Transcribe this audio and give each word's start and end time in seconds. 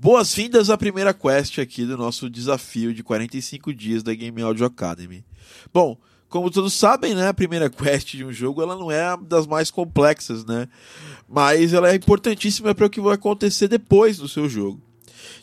Boas-vindas 0.00 0.70
à 0.70 0.78
primeira 0.78 1.12
quest 1.12 1.58
aqui 1.58 1.84
do 1.84 1.96
nosso 1.96 2.30
desafio 2.30 2.94
de 2.94 3.02
45 3.02 3.74
dias 3.74 4.00
da 4.00 4.14
Game 4.14 4.40
Audio 4.40 4.64
Academy. 4.64 5.24
Bom, 5.74 5.98
como 6.28 6.52
todos 6.52 6.72
sabem, 6.72 7.16
né, 7.16 7.26
a 7.26 7.34
primeira 7.34 7.66
quest 7.68 8.14
de 8.14 8.24
um 8.24 8.32
jogo 8.32 8.62
ela 8.62 8.76
não 8.76 8.92
é 8.92 9.16
das 9.16 9.44
mais 9.44 9.72
complexas, 9.72 10.44
né? 10.44 10.68
Mas 11.28 11.72
ela 11.72 11.90
é 11.90 11.96
importantíssima 11.96 12.72
para 12.76 12.86
o 12.86 12.90
que 12.90 13.00
vai 13.00 13.14
acontecer 13.14 13.66
depois 13.66 14.18
do 14.18 14.28
seu 14.28 14.48
jogo. 14.48 14.80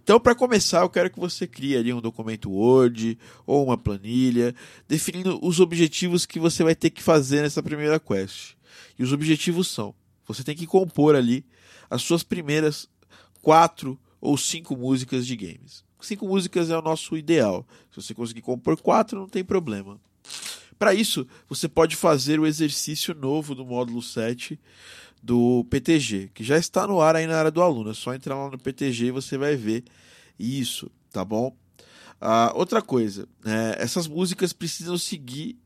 Então, 0.00 0.20
para 0.20 0.36
começar, 0.36 0.82
eu 0.82 0.88
quero 0.88 1.10
que 1.10 1.18
você 1.18 1.48
crie 1.48 1.76
ali 1.76 1.92
um 1.92 2.00
documento 2.00 2.48
Word 2.48 3.18
ou 3.44 3.64
uma 3.64 3.76
planilha, 3.76 4.54
definindo 4.86 5.36
os 5.42 5.58
objetivos 5.58 6.24
que 6.24 6.38
você 6.38 6.62
vai 6.62 6.76
ter 6.76 6.90
que 6.90 7.02
fazer 7.02 7.42
nessa 7.42 7.60
primeira 7.60 7.98
quest. 7.98 8.52
E 8.96 9.02
os 9.02 9.12
objetivos 9.12 9.66
são: 9.66 9.92
você 10.24 10.44
tem 10.44 10.54
que 10.54 10.64
compor 10.64 11.16
ali 11.16 11.44
as 11.90 12.02
suas 12.02 12.22
primeiras 12.22 12.88
quatro 13.42 13.98
ou 14.24 14.38
cinco 14.38 14.74
músicas 14.74 15.26
de 15.26 15.36
games. 15.36 15.84
Cinco 16.00 16.26
músicas 16.26 16.70
é 16.70 16.76
o 16.76 16.82
nosso 16.82 17.14
ideal. 17.16 17.66
Se 17.90 18.02
você 18.02 18.14
conseguir 18.14 18.40
compor 18.40 18.80
quatro, 18.80 19.20
não 19.20 19.28
tem 19.28 19.44
problema. 19.44 20.00
Para 20.78 20.94
isso, 20.94 21.26
você 21.46 21.68
pode 21.68 21.94
fazer 21.94 22.40
o 22.40 22.46
exercício 22.46 23.14
novo 23.14 23.54
do 23.54 23.66
módulo 23.66 24.02
7 24.02 24.58
do 25.22 25.64
PTG, 25.70 26.30
que 26.34 26.42
já 26.42 26.56
está 26.56 26.86
no 26.86 27.00
ar 27.00 27.16
aí 27.16 27.26
na 27.26 27.38
área 27.38 27.50
do 27.50 27.62
aluno. 27.62 27.90
É 27.90 27.94
só 27.94 28.14
entrar 28.14 28.34
lá 28.34 28.50
no 28.50 28.58
PTG 28.58 29.06
e 29.06 29.10
você 29.10 29.36
vai 29.36 29.56
ver 29.56 29.84
isso, 30.38 30.90
tá 31.12 31.22
bom? 31.22 31.54
Ah, 32.18 32.50
outra 32.54 32.80
coisa, 32.80 33.28
é, 33.44 33.82
essas 33.82 34.08
músicas 34.08 34.54
precisam 34.54 34.96
seguir 34.96 35.58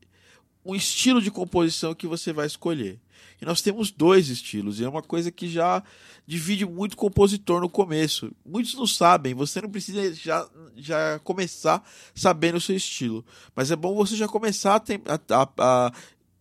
um 0.69 0.75
estilo 0.75 1.21
de 1.21 1.31
composição 1.31 1.95
que 1.95 2.07
você 2.07 2.31
vai 2.31 2.45
escolher. 2.45 2.99
E 3.41 3.45
nós 3.45 3.61
temos 3.61 3.89
dois 3.89 4.29
estilos, 4.29 4.79
e 4.79 4.83
é 4.83 4.89
uma 4.89 5.01
coisa 5.01 5.31
que 5.31 5.47
já 5.47 5.81
divide 6.27 6.65
muito 6.65 6.93
o 6.93 6.97
compositor 6.97 7.61
no 7.61 7.69
começo. 7.69 8.31
Muitos 8.45 8.75
não 8.75 8.85
sabem, 8.85 9.33
você 9.33 9.61
não 9.61 9.69
precisa 9.69 10.13
já, 10.13 10.47
já 10.75 11.19
começar 11.23 11.83
sabendo 12.13 12.57
o 12.57 12.61
seu 12.61 12.75
estilo. 12.75 13.25
Mas 13.55 13.71
é 13.71 13.75
bom 13.75 13.95
você 13.95 14.15
já 14.15 14.27
começar 14.27 14.75
a, 14.75 15.35
a, 15.35 15.49
a 15.57 15.93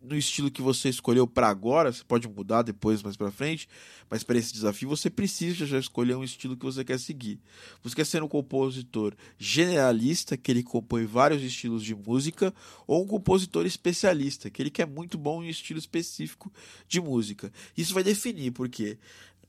no 0.09 0.17
estilo 0.17 0.51
que 0.51 0.63
você 0.63 0.89
escolheu 0.89 1.27
para 1.27 1.49
agora, 1.49 1.93
você 1.93 2.03
pode 2.03 2.27
mudar 2.27 2.63
depois 2.63 3.03
mais 3.03 3.17
para 3.17 3.31
frente, 3.31 3.69
mas 4.09 4.23
para 4.23 4.39
esse 4.39 4.53
desafio 4.53 4.89
você 4.89 5.11
precisa 5.11 5.67
já 5.67 5.79
escolher 5.79 6.17
um 6.17 6.25
estilo 6.25 6.57
que 6.57 6.65
você 6.65 6.85
quer 6.85 6.99
seguir. 6.99 7.39
Você 7.83 7.95
quer 7.95 8.07
ser 8.07 8.23
um 8.23 8.29
compositor 8.29 9.15
generalista, 9.39 10.37
que 10.37 10.51
ele 10.51 10.63
compõe 10.63 11.05
vários 11.05 11.43
estilos 11.43 11.85
de 11.85 11.95
música, 11.95 12.55
ou 12.87 13.05
um 13.05 13.07
compositor 13.07 13.67
especialista, 13.67 14.51
que 14.51 14.63
ele 14.63 14.71
quer 14.71 14.87
muito 14.87 15.19
bom 15.19 15.43
em 15.43 15.49
estilo 15.49 15.79
específico 15.79 16.51
de 16.89 17.01
música. 17.01 17.53
Isso 17.77 17.93
vai 17.93 18.03
definir 18.03 18.53
porque 18.53 18.99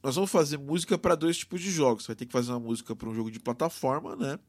nós 0.03 0.15
vamos 0.15 0.31
fazer 0.31 0.57
música 0.57 0.97
para 0.97 1.15
dois 1.15 1.37
tipos 1.37 1.61
de 1.61 1.71
jogos. 1.71 2.03
Você 2.03 2.07
vai 2.07 2.15
ter 2.15 2.25
que 2.25 2.31
fazer 2.31 2.51
uma 2.51 2.59
música 2.59 2.95
para 2.95 3.09
um 3.09 3.13
jogo 3.13 3.31
de 3.31 3.39
plataforma, 3.39 4.15
né? 4.15 4.39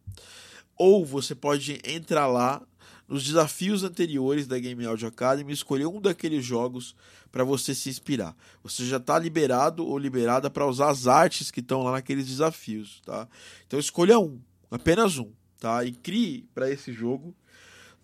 Ou 0.83 1.05
você 1.05 1.34
pode 1.34 1.78
entrar 1.84 2.27
lá 2.27 2.62
nos 3.06 3.23
desafios 3.23 3.84
anteriores 3.84 4.47
da 4.47 4.59
Game 4.59 4.83
Audio 4.87 5.09
Academy, 5.09 5.53
escolher 5.53 5.84
um 5.84 6.00
daqueles 6.00 6.42
jogos 6.42 6.97
para 7.31 7.45
você 7.45 7.75
se 7.75 7.91
inspirar. 7.91 8.34
Você 8.62 8.87
já 8.87 8.97
está 8.97 9.19
liberado 9.19 9.87
ou 9.87 9.98
liberada 9.98 10.48
para 10.48 10.67
usar 10.67 10.89
as 10.89 11.06
artes 11.06 11.50
que 11.50 11.61
estão 11.61 11.83
lá 11.83 11.92
naqueles 11.92 12.27
desafios, 12.27 13.03
tá? 13.05 13.28
Então 13.67 13.78
escolha 13.78 14.19
um, 14.19 14.41
apenas 14.70 15.19
um, 15.19 15.31
tá? 15.59 15.84
E 15.84 15.92
crie 15.92 16.48
para 16.55 16.70
esse 16.70 16.94
jogo 16.94 17.37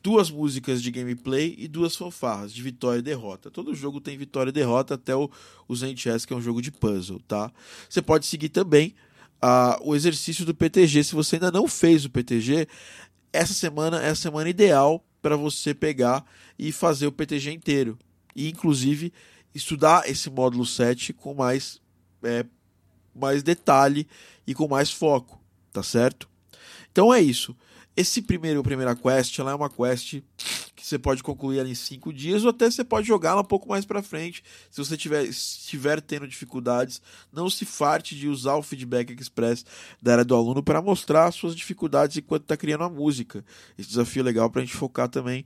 duas 0.03 0.31
músicas 0.31 0.83
de 0.83 0.91
gameplay 0.91 1.57
e 1.59 1.67
duas 1.67 1.97
fanfarras 1.97 2.53
de 2.53 2.63
vitória 2.63 2.99
e 2.99 3.03
derrota. 3.03 3.51
Todo 3.51 3.75
jogo 3.75 4.03
tem 4.03 4.19
vitória 4.19 4.51
e 4.51 4.53
derrota, 4.53 4.95
até 4.95 5.17
o, 5.17 5.31
o 5.67 5.75
Zen 5.75 5.97
Chess, 5.97 6.27
que 6.27 6.35
é 6.35 6.37
um 6.37 6.43
jogo 6.43 6.61
de 6.61 6.71
puzzle, 6.71 7.21
tá? 7.27 7.51
Você 7.89 8.03
pode 8.03 8.27
seguir 8.27 8.51
também 8.51 8.95
o 9.83 9.95
exercício 9.95 10.45
do 10.45 10.55
PTG. 10.55 11.05
Se 11.05 11.15
você 11.15 11.37
ainda 11.37 11.51
não 11.51 11.69
fez 11.69 12.05
o 12.05 12.11
PTG, 12.11 12.67
essa 13.33 13.55
semana 13.55 14.01
é 14.03 14.11
a 14.11 14.15
semana 14.15 14.49
ideal 14.49 15.05
para 15.21 15.37
você 15.37 15.75
pegar 15.75 16.25
e 16.59 16.73
fazer 16.73 17.07
o 17.07 17.13
PTG 17.13 17.53
inteiro. 17.53 17.99
E, 18.35 18.49
inclusive, 18.49 19.13
estudar 19.55 20.09
esse 20.09 20.31
módulo 20.31 20.65
7 20.65 21.13
com 21.13 21.35
mais, 21.35 21.81
é, 22.23 22.45
mais 23.15 23.43
detalhe 23.43 24.07
e 24.47 24.55
com 24.55 24.69
mais 24.69 24.91
foco, 24.91 25.41
tá 25.73 25.83
certo? 25.83 26.29
Então 26.93 27.13
é 27.13 27.21
isso. 27.21 27.57
Esse 27.97 28.21
primeiro 28.21 28.63
primeira 28.63 28.95
quest, 28.95 29.39
ela 29.39 29.51
é 29.51 29.55
uma 29.55 29.71
quest 29.71 30.21
que 30.37 30.56
você 30.87 31.01
pode 31.01 31.21
concluir 31.21 31.59
ela 31.59 31.69
em 31.69 31.75
cinco 31.75 32.13
dias 32.13 32.45
ou 32.45 32.51
até 32.51 32.71
você 32.71 32.85
pode 32.85 33.09
jogá-la 33.09 33.41
um 33.41 33.45
pouco 33.45 33.69
mais 33.69 33.85
para 33.85 34.05
frente. 34.05 34.45
Se 34.71 34.79
você 34.79 34.97
tiver, 34.97 35.25
estiver 35.25 36.01
tendo 36.01 36.29
dificuldades, 36.29 37.03
não 37.33 37.51
se 37.51 37.65
farte 37.65 38.15
de 38.15 38.29
usar 38.29 38.55
o 38.55 38.63
feedback 38.63 39.13
express 39.21 39.67
da 40.01 40.13
área 40.13 40.25
do 40.25 40.37
aluno 40.37 40.63
para 40.63 40.81
mostrar 40.81 41.27
as 41.27 41.35
suas 41.35 41.57
dificuldades 41.57 42.17
enquanto 42.17 42.43
está 42.43 42.57
criando 42.57 42.85
a 42.85 42.89
música. 42.89 43.45
Esse 43.77 43.89
desafio 43.89 44.21
é 44.21 44.23
legal 44.23 44.49
para 44.49 44.63
a 44.63 44.65
gente 44.65 44.77
focar 44.77 45.09
também 45.09 45.45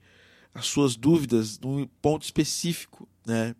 as 0.54 0.66
suas 0.66 0.94
dúvidas 0.94 1.58
num 1.58 1.88
ponto 2.02 2.22
específico, 2.22 3.08
né? 3.30 3.54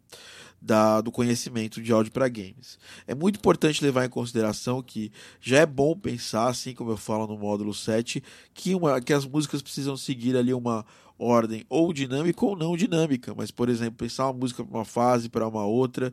da, 0.61 1.01
do 1.01 1.11
conhecimento 1.11 1.81
de 1.81 1.93
áudio 1.93 2.13
para 2.13 2.29
games. 2.29 2.79
É 3.07 3.15
muito 3.15 3.37
importante 3.37 3.83
levar 3.83 4.05
em 4.05 4.11
consideração 4.11 4.83
que 4.83 5.11
já 5.41 5.61
é 5.61 5.67
bom 5.67 5.97
pensar, 5.97 6.49
assim 6.49 6.75
como 6.75 6.91
eu 6.91 6.97
falo 6.97 7.27
no 7.27 7.39
módulo 7.39 7.73
7, 7.73 8.23
que, 8.53 8.75
uma, 8.75 9.01
que 9.01 9.13
as 9.13 9.25
músicas 9.25 9.63
precisam 9.63 9.97
seguir 9.97 10.37
ali 10.37 10.53
uma 10.53 10.85
ordem 11.19 11.65
ou 11.69 11.93
dinâmica 11.93 12.45
ou 12.45 12.57
não 12.57 12.77
dinâmica, 12.77 13.35
mas 13.35 13.51
por 13.51 13.69
exemplo, 13.69 13.97
pensar 13.97 14.27
uma 14.27 14.33
música 14.33 14.65
para 14.65 14.79
uma 14.79 14.85
fase 14.85 15.29
para 15.29 15.47
uma 15.47 15.67
outra 15.67 16.13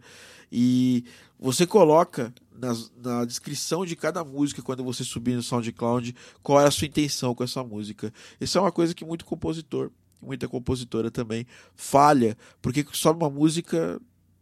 e 0.51 1.05
você 1.39 1.65
coloca 1.65 2.33
na, 2.51 2.75
na, 3.01 3.25
descrição 3.25 3.85
de 3.85 3.95
cada 3.95 4.23
música 4.23 4.61
quando 4.61 4.83
você 4.83 5.05
subir 5.05 5.35
no 5.35 5.43
SoundCloud 5.43 6.13
qual 6.43 6.59
é 6.59 6.65
a 6.65 6.71
sua 6.71 6.87
intenção 6.87 7.33
com 7.33 7.43
essa 7.43 7.63
música. 7.63 8.11
Isso 8.39 8.57
é 8.57 8.61
uma 8.61 8.71
coisa 8.71 8.93
que 8.93 9.05
muito 9.05 9.23
compositor, 9.23 9.91
muita 10.21 10.47
compositora 10.47 11.11
também 11.11 11.45
falha, 11.75 12.37
porque 12.61 12.85
sobe 12.91 13.23
uma 13.23 13.29
música 13.29 13.99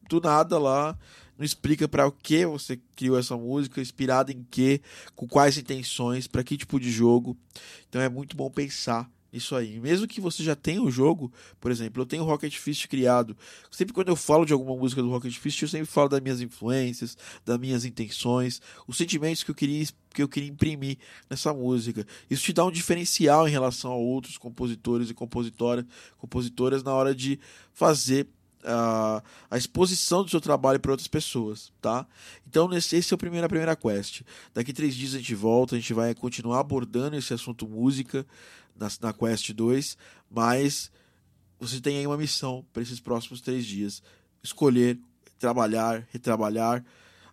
do 0.10 0.22
nada 0.22 0.58
lá, 0.58 0.98
não 1.38 1.46
explica 1.46 1.88
para 1.88 2.08
o 2.08 2.12
que 2.12 2.46
você 2.46 2.80
criou 2.96 3.18
essa 3.18 3.36
música, 3.36 3.82
inspirada 3.82 4.32
em 4.32 4.46
que, 4.50 4.82
com 5.16 5.28
quais 5.28 5.58
intenções, 5.58 6.28
para 6.28 6.44
que 6.44 6.58
tipo 6.58 6.80
de 6.80 6.90
jogo. 6.90 7.38
Então 7.90 8.02
é 8.02 8.08
muito 8.08 8.38
bom 8.38 8.50
pensar 8.50 9.10
isso 9.36 9.56
aí. 9.56 9.80
Mesmo 9.80 10.08
que 10.08 10.22
você 10.22 10.44
já 10.44 10.56
tenha 10.56 10.82
o 10.82 10.90
jogo, 10.90 11.32
por 11.60 11.70
exemplo, 11.70 12.02
eu 12.02 12.06
tenho 12.06 12.24
Rocket 12.24 12.56
Fist 12.56 12.88
criado. 12.88 13.36
Sempre 13.70 13.94
quando 13.94 14.08
eu 14.08 14.16
falo 14.16 14.46
de 14.46 14.54
alguma 14.54 14.76
música 14.76 15.02
do 15.02 15.10
Rocket 15.10 15.36
Fist, 15.38 15.62
eu 15.62 15.68
sempre 15.68 15.88
falo 15.88 16.10
das 16.10 16.22
minhas 16.22 16.42
influências, 16.42 17.18
das 17.44 17.60
minhas 17.60 17.84
intenções, 17.84 18.62
os 18.88 18.98
sentimentos 18.98 19.44
que 19.44 19.52
eu 19.52 19.56
queria 19.56 19.86
que 20.14 20.24
eu 20.24 20.30
queria 20.30 20.50
imprimir 20.50 20.98
nessa 21.30 21.54
música. 21.54 22.08
Isso 22.30 22.46
te 22.46 22.54
dá 22.54 22.64
um 22.64 22.72
diferencial 22.72 23.48
em 23.50 23.52
relação 23.52 23.92
a 23.92 23.96
outros 23.98 24.38
compositores 24.38 25.10
e 25.10 25.14
compositoras, 25.14 25.84
compositoras 26.18 26.82
na 26.82 26.94
hora 26.94 27.14
de 27.14 27.38
fazer 27.74 28.26
a, 28.66 29.24
a 29.50 29.58
exposição 29.58 30.24
do 30.24 30.30
seu 30.30 30.42
trabalho 30.42 30.80
para 30.80 30.92
outras 30.92 31.08
pessoas, 31.08 31.72
tá? 31.82 32.08
Então, 32.48 32.68
nesse, 32.68 32.96
esse 32.96 33.14
é 33.14 33.16
o 33.16 33.18
primeiro, 33.18 33.46
a 33.46 33.50
primeira 33.50 33.76
quest. 33.76 34.22
Daqui 34.54 34.74
três 34.74 34.96
dias 34.96 35.14
a 35.14 35.18
gente 35.18 35.36
volta, 35.36 35.76
a 35.76 35.80
gente 35.80 35.94
vai 35.94 36.14
continuar 36.16 36.60
abordando 36.60 37.16
esse 37.16 37.34
assunto 37.34 37.68
música 37.68 38.26
na, 38.76 38.90
na 39.02 39.14
quest 39.14 39.52
2, 39.52 39.98
mas 40.30 40.92
você 41.60 41.80
tem 41.80 41.98
aí 41.98 42.08
uma 42.08 42.18
missão 42.18 42.66
para 42.74 42.84
esses 42.84 43.00
próximos 43.00 43.42
três 43.42 43.66
dias: 43.66 44.02
escolher, 44.44 45.00
trabalhar, 45.40 46.08
retrabalhar 46.12 46.84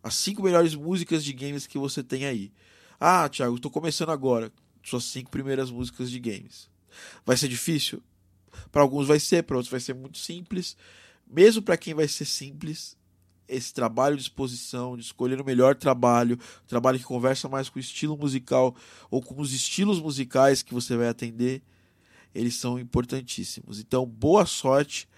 as 0.02 0.14
cinco 0.14 0.42
melhores 0.42 0.74
músicas 0.74 1.24
de 1.24 1.32
games 1.32 1.66
que 1.66 1.78
você 1.78 2.02
tem 2.02 2.26
aí. 2.26 2.52
Ah, 2.98 3.28
Thiago, 3.28 3.56
estou 3.56 3.70
começando 3.70 4.10
agora. 4.10 4.52
Suas 4.82 5.04
cinco 5.04 5.30
primeiras 5.30 5.70
músicas 5.70 6.10
de 6.10 6.18
games. 6.18 6.68
Vai 7.24 7.36
ser 7.36 7.48
difícil? 7.48 8.02
Para 8.70 8.82
alguns 8.82 9.06
vai 9.06 9.20
ser, 9.20 9.44
para 9.44 9.56
outros 9.56 9.70
vai 9.70 9.80
ser 9.80 9.94
muito 9.94 10.18
simples. 10.18 10.76
Mesmo 11.32 11.62
para 11.62 11.78
quem 11.78 11.94
vai 11.94 12.06
ser 12.06 12.26
simples, 12.26 12.94
esse 13.48 13.72
trabalho 13.72 14.16
de 14.16 14.22
exposição, 14.22 14.96
de 14.96 15.02
escolher 15.02 15.40
o 15.40 15.44
melhor 15.44 15.74
trabalho, 15.74 16.38
trabalho 16.66 16.98
que 16.98 17.04
conversa 17.04 17.48
mais 17.48 17.70
com 17.70 17.78
o 17.78 17.80
estilo 17.80 18.16
musical 18.16 18.76
ou 19.10 19.22
com 19.22 19.40
os 19.40 19.54
estilos 19.54 19.98
musicais 19.98 20.62
que 20.62 20.74
você 20.74 20.94
vai 20.94 21.08
atender, 21.08 21.62
eles 22.34 22.54
são 22.54 22.78
importantíssimos. 22.78 23.80
Então, 23.80 24.04
boa 24.04 24.44
sorte 24.44 25.08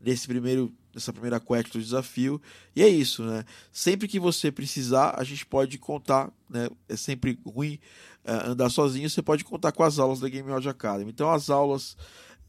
nesse 0.00 0.26
primeiro 0.26 0.72
nessa 0.94 1.12
primeira 1.12 1.38
quest 1.38 1.72
do 1.72 1.80
desafio. 1.80 2.40
E 2.74 2.82
é 2.82 2.88
isso, 2.88 3.22
né? 3.22 3.44
Sempre 3.70 4.08
que 4.08 4.18
você 4.18 4.50
precisar, 4.50 5.14
a 5.16 5.22
gente 5.22 5.46
pode 5.46 5.78
contar, 5.78 6.32
né? 6.48 6.68
É 6.88 6.96
sempre 6.96 7.38
ruim 7.46 7.78
uh, 8.24 8.50
andar 8.50 8.68
sozinho, 8.68 9.08
você 9.08 9.22
pode 9.22 9.44
contar 9.44 9.70
com 9.72 9.82
as 9.82 9.98
aulas 9.98 10.18
da 10.18 10.28
Game 10.28 10.50
Audio 10.50 10.70
Academy. 10.70 11.10
Então, 11.10 11.30
as 11.30 11.50
aulas 11.50 11.96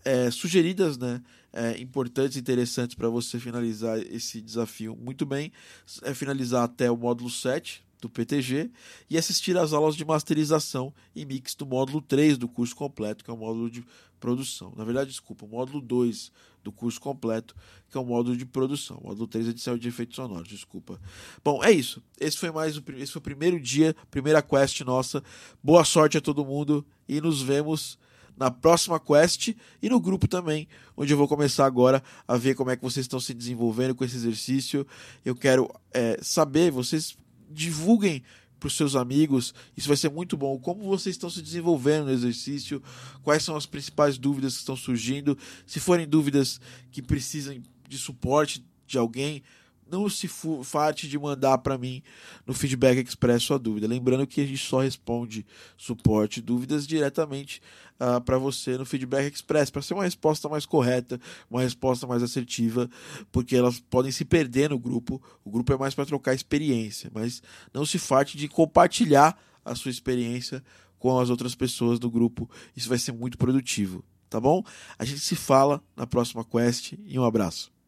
é, 0.03 0.31
sugeridas, 0.31 0.97
né? 0.97 1.21
É, 1.51 1.79
importantes 1.81 2.37
e 2.37 2.39
interessantes 2.39 2.95
para 2.95 3.09
você 3.09 3.39
finalizar 3.39 3.97
esse 3.99 4.39
desafio 4.39 4.95
muito 4.95 5.25
bem. 5.25 5.51
É 6.03 6.13
finalizar 6.13 6.63
até 6.63 6.91
o 6.91 6.97
módulo 6.97 7.29
7 7.29 7.83
do 7.99 8.09
PTG 8.09 8.71
e 9.09 9.17
assistir 9.17 9.57
às 9.57 9.73
aulas 9.73 9.95
de 9.95 10.05
masterização 10.05 10.93
e 11.15 11.25
mix 11.25 11.55
do 11.55 11.65
módulo 11.65 12.01
3 12.01 12.37
do 12.37 12.47
curso 12.47 12.75
completo, 12.75 13.23
que 13.23 13.29
é 13.29 13.33
o 13.33 13.37
módulo 13.37 13.69
de 13.69 13.83
produção. 14.19 14.73
Na 14.75 14.83
verdade, 14.83 15.09
desculpa, 15.09 15.45
o 15.45 15.49
módulo 15.49 15.81
2 15.81 16.31
do 16.63 16.71
curso 16.71 16.99
completo, 16.99 17.55
que 17.89 17.97
é 17.97 17.99
o 17.99 18.05
módulo 18.05 18.35
de 18.35 18.45
produção, 18.45 18.99
módulo 19.03 19.27
3 19.27 19.47
edição 19.47 19.77
de 19.77 19.87
efeitos 19.87 20.15
sonoros, 20.15 20.47
desculpa. 20.47 20.99
Bom, 21.43 21.63
é 21.63 21.71
isso. 21.71 22.01
Esse 22.19 22.37
foi 22.37 22.51
mais 22.51 22.77
o, 22.77 22.83
esse 22.97 23.11
foi 23.11 23.19
o 23.19 23.23
primeiro 23.23 23.59
dia, 23.59 23.95
primeira 24.11 24.41
quest 24.41 24.81
nossa. 24.81 25.23
Boa 25.63 25.83
sorte 25.83 26.17
a 26.17 26.21
todo 26.21 26.45
mundo 26.45 26.85
e 27.07 27.19
nos 27.19 27.41
vemos 27.41 27.97
na 28.39 28.49
próxima 28.49 28.97
quest 28.99 29.49
e 29.81 29.89
no 29.89 29.99
grupo 29.99 30.25
também, 30.25 30.65
onde 30.95 31.11
eu 31.11 31.17
vou 31.17 31.27
começar 31.27 31.65
agora 31.65 32.01
a 32.25 32.37
ver 32.37 32.55
como 32.55 32.71
é 32.71 32.77
que 32.77 32.81
vocês 32.81 33.03
estão 33.03 33.19
se 33.19 33.33
desenvolvendo 33.33 33.93
com 33.93 34.05
esse 34.05 34.15
exercício. 34.15 34.87
Eu 35.25 35.35
quero 35.35 35.69
é, 35.91 36.17
saber, 36.21 36.71
vocês 36.71 37.17
divulguem 37.51 38.23
para 38.57 38.67
os 38.67 38.77
seus 38.77 38.95
amigos, 38.95 39.53
isso 39.75 39.89
vai 39.89 39.97
ser 39.97 40.09
muito 40.09 40.37
bom. 40.37 40.57
Como 40.57 40.83
vocês 40.83 41.15
estão 41.15 41.29
se 41.29 41.41
desenvolvendo 41.41 42.05
no 42.05 42.11
exercício, 42.11 42.81
quais 43.23 43.43
são 43.43 43.57
as 43.57 43.65
principais 43.65 44.17
dúvidas 44.17 44.53
que 44.53 44.59
estão 44.59 44.75
surgindo, 44.75 45.37
se 45.65 45.79
forem 45.79 46.07
dúvidas 46.07 46.61
que 46.91 47.01
precisam 47.01 47.61
de 47.87 47.97
suporte 47.97 48.65
de 48.87 48.97
alguém, 48.97 49.43
não 49.91 50.09
se 50.09 50.27
farte 50.63 51.07
de 51.07 51.17
mandar 51.17 51.57
para 51.59 51.77
mim 51.77 52.01
no 52.45 52.53
Feedback 52.53 52.99
Express 52.99 53.43
sua 53.43 53.59
dúvida. 53.59 53.87
Lembrando 53.87 54.27
que 54.27 54.41
a 54.41 54.45
gente 54.45 54.63
só 54.63 54.79
responde 54.79 55.45
suporte 55.77 56.41
dúvidas 56.41 56.85
diretamente 56.85 57.61
uh, 57.99 58.15
ah, 58.15 58.21
para 58.21 58.37
você 58.37 58.77
no 58.77 58.85
Feedback 58.85 59.33
Express, 59.33 59.69
para 59.69 59.81
ser 59.81 59.93
uma 59.93 60.03
resposta 60.03 60.47
mais 60.47 60.65
correta, 60.65 61.19
uma 61.49 61.61
resposta 61.61 62.07
mais 62.07 62.23
assertiva, 62.23 62.89
porque 63.31 63.55
elas 63.55 63.79
podem 63.79 64.11
se 64.11 64.23
perder 64.25 64.69
no 64.69 64.79
grupo. 64.79 65.21
O 65.43 65.51
grupo 65.51 65.73
é 65.73 65.77
mais 65.77 65.93
para 65.93 66.05
trocar 66.05 66.33
experiência, 66.33 67.11
mas 67.13 67.41
não 67.73 67.85
se 67.85 67.97
farte 67.97 68.37
de 68.37 68.47
compartilhar 68.47 69.37
a 69.63 69.75
sua 69.75 69.91
experiência 69.91 70.63
com 70.97 71.17
as 71.19 71.29
outras 71.29 71.55
pessoas 71.55 71.97
do 71.99 72.11
grupo. 72.11 72.49
Isso 72.75 72.89
vai 72.89 72.97
ser 72.97 73.11
muito 73.11 73.37
produtivo, 73.37 74.03
tá 74.29 74.39
bom? 74.39 74.63
A 74.97 75.05
gente 75.05 75.21
se 75.21 75.35
fala 75.35 75.81
na 75.95 76.05
próxima 76.05 76.43
quest 76.43 76.93
e 77.05 77.17
um 77.17 77.23
abraço. 77.23 77.78